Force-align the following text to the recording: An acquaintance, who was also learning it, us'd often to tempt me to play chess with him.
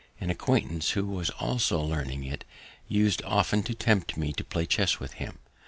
An 0.19 0.31
acquaintance, 0.31 0.89
who 0.89 1.05
was 1.05 1.29
also 1.29 1.79
learning 1.79 2.23
it, 2.23 2.43
us'd 2.89 3.21
often 3.23 3.61
to 3.61 3.75
tempt 3.75 4.17
me 4.17 4.33
to 4.33 4.43
play 4.43 4.65
chess 4.65 4.99
with 4.99 5.11
him. 5.21 5.37